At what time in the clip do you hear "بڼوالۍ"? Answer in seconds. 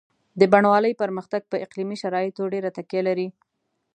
0.51-0.93